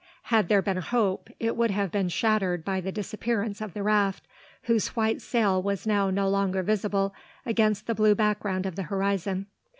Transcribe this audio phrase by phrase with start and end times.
[0.33, 3.83] Had there been a hope, it would have been shattered by the disappearance of the
[3.83, 4.27] raft,
[4.63, 7.13] whose white sail was now no longer visible
[7.45, 9.45] against the blue background of the horizon.